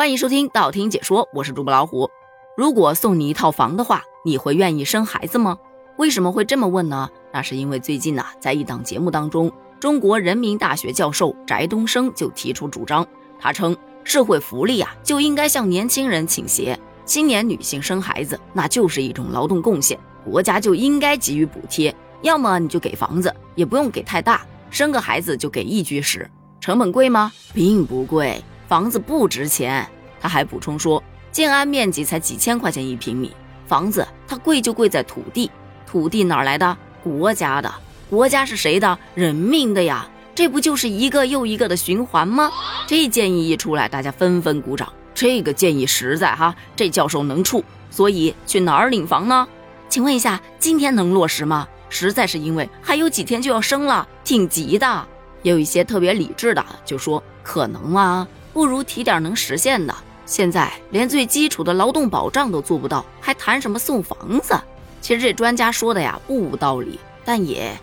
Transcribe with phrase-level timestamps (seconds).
[0.00, 2.08] 欢迎收听道听解说，我是主播老虎。
[2.56, 5.58] 如果送你一套房的话，你会愿意生孩子吗？
[5.98, 7.10] 为什么会这么问呢？
[7.34, 13.06] 那是因为最近呢，在一档节目当中，中国人民大学教授翟东升就提出主张，
[13.38, 26.26] 他称社会福利啊就应该向年轻人倾斜，青年女性生孩子那就是一种劳动贡献，国家就应该给予补贴，要么你就给房子，也不用给太大，生个孩子就给一居室，
[26.58, 27.30] 成本贵吗？
[27.52, 28.42] 并不贵。
[28.70, 29.84] 房子不值钱，
[30.20, 31.02] 他还补充说，
[31.32, 33.32] 建安面积才几千块钱一平米，
[33.66, 35.50] 房子它贵就贵在土地，
[35.84, 36.78] 土地哪来的？
[37.02, 37.74] 国家的，
[38.08, 38.96] 国家是谁的？
[39.16, 42.48] 人民的呀，这不就是一个又一个的循环吗？
[42.86, 49.48] 这建议一出来，大家纷纷鼓掌，这个建议实在哈，这教授能处，所以去哪儿领房呢？
[49.88, 51.66] 请问一下，今天能落实吗？
[51.88, 55.08] 实在是因为还有几天就要生了，挺急的。
[55.42, 58.28] 也有一些特别理智的就说可能啊。
[58.52, 59.94] 不如提点能实现的。
[60.26, 64.54] 现在连最基础的劳动保障都做不到，还谈什么送房子？
[65.00, 67.76] 其实这专家说的呀不无道理，但也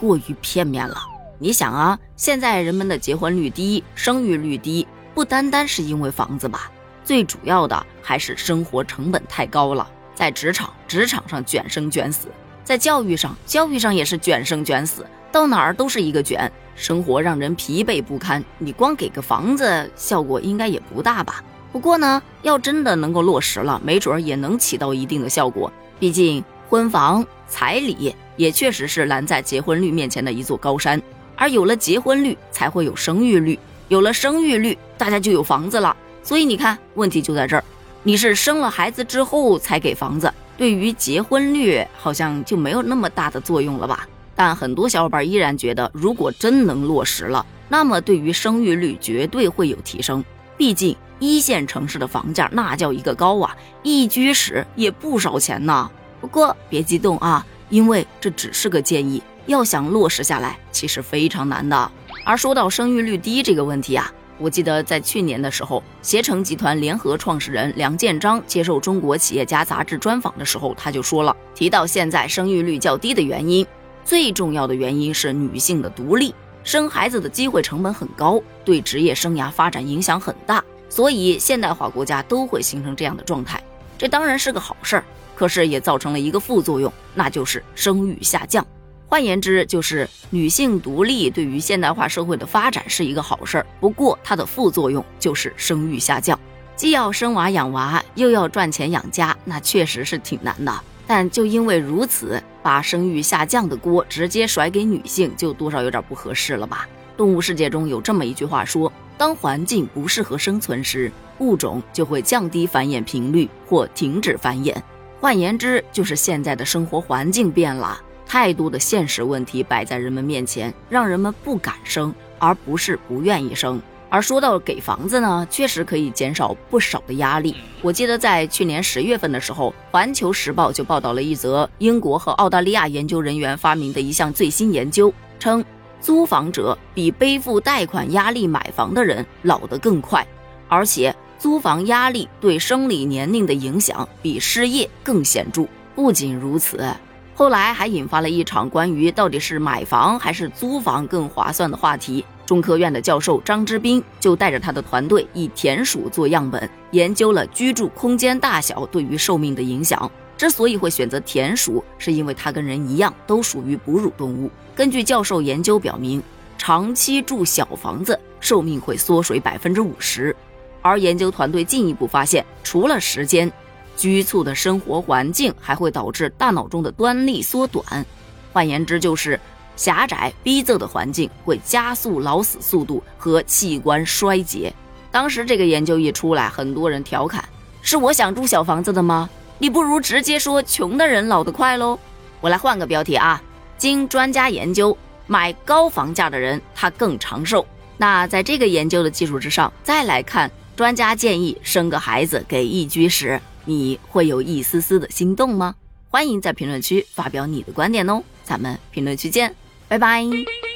[0.00, 0.96] 过于片面了。
[1.38, 6.70] 你想啊，现在人们的结婚率低，生育率低，不单单是因为房子吧？
[7.04, 9.86] 最主要的还是生活成本太高了。
[10.14, 12.28] 在职场，职场上卷生卷死；
[12.62, 15.04] 在教育上，教育上也是卷生卷死。
[15.32, 16.50] 到哪儿都是一个卷，
[16.82, 18.44] 生活让人疲惫不堪。
[18.58, 21.40] 你光给个房子，效果应该也不大吧？
[21.70, 25.72] 不过呢，要真的能够落实了，没准儿也能起到一定的效果。
[26.00, 31.00] 毕竟婚房、彩礼也确实是拦在结婚率面前的一座高山。
[31.36, 35.96] 而有了结婚率，才会有生育率；有了生育率，大家就有房子了。
[36.24, 37.62] 所以你看，问题就在这儿：
[38.02, 44.08] 你是生了孩子之后才给房子，对于结婚率好像就没有那么大的作用了吧？
[44.34, 50.24] 但很多小伙伴依然觉得，如果真能落实了，那么对于生育率绝对会有提升。
[50.56, 55.90] 毕竟一线城市的房价那叫一个高啊，一居室也不少钱呢。
[56.20, 61.90] 不过别激动啊，因为这只是个建议，要想落实下来，其实非常难的。
[62.24, 73.66] 而说到生育率低这个问题啊，我记得在去年的时候，携程集团联合创始人梁建章接受《中国企业家》杂志专访的时候，他就说了，提到现在生育率较低的原因。
[74.04, 83.62] 最重要的原因是女性的独立，生孩子的机会成本很高，对职业生涯发展影响很大，所以现代化国家都会形成这样的状态。
[83.96, 85.04] 这当然是个好事儿，
[85.34, 88.66] 可是也造成了一个副作用，那就是生育下降。
[89.06, 96.38] 换言之，就是女性独立对于现代化社会的发展是一个好事儿，不过它的副作用就是生育下降，
[96.74, 100.80] 既要生娃养娃，又要赚钱养家，那确实是挺难的。
[101.06, 106.88] 但就因为如此，把生育下降的锅直接甩给女性，就多少有点不合适了吧？
[107.16, 114.74] 动物世界中有这么一句话说：当环境不适合生存时，物种就会降低繁衍频率或停止繁衍。
[115.20, 123.80] 换言之，就是现在的生活环境变了，太多的现实问题摆在人们面前，让人们不敢生，而不是不愿意生。
[124.12, 127.56] 而说到给房子呢，确实可以减少不少的压力。
[127.80, 135.64] 我记得在去年十月份的时候，《环球时报》就报道了一则英国和澳大利亚研究人员发明的一项最新研究，称
[135.98, 140.26] 租房者比背负贷款压力买房的人老得更快，
[140.68, 145.64] 而且租房压力对生理年龄的影响比失业更显著。
[145.94, 146.94] 不仅如此，
[147.34, 152.22] 后来还引发了一场关于到底是买房还是租房更划算的话题。
[152.52, 160.12] 中科院的教授张之斌就带着他的团队以田鼠做样本，研究了居住空间大小对于寿命的影响。
[160.36, 164.50] 之所以会选择田鼠，是因为它跟人一样都属于哺乳动物。
[164.74, 166.22] 根据教授研究表明，
[166.58, 170.36] 长期住小房子，寿命会缩水百分之五十。
[170.82, 173.50] 而研究团队进一步发现，除了时间，
[173.96, 178.04] 局促的生活环境还会导致大脑中的端粒缩短。
[178.52, 179.40] 换言之，就是。
[179.76, 184.72] 狭窄逼仄的环境会加速老死速度和器官衰竭。
[185.10, 187.44] 当时这个研究一出来，很多人调侃
[187.82, 189.28] ：“是我想住小房子的吗？
[189.58, 191.98] 你不如直接说穷的人老得快喽。”
[192.40, 193.40] 我来换个标题啊，
[193.76, 194.96] 经专家研究，
[195.26, 197.66] 买高房价的人他更长寿。
[197.96, 205.74] 那在这个研究的基础之上，再来看专家建议生个孩子给一居室，你会有一丝丝的心动吗？
[206.08, 209.54] 欢迎在评论区发表你的观点哦，咱们评论区见。
[209.92, 210.71] 拜拜。